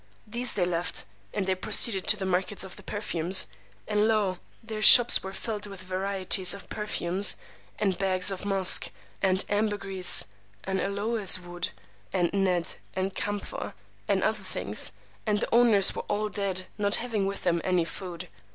[0.25, 3.45] These they left, and they proceeded to the market of the perfumers;
[3.87, 7.35] and lo, their shops were filled with varieties of perfumes,
[7.77, 8.89] and bags of musk,
[9.21, 10.23] and ambergris,
[10.63, 11.69] and aloes wood,
[12.11, 13.75] and nedd, and camphor,
[14.07, 14.91] and other things;
[15.27, 18.27] and the owners were all dead, not having with them any food.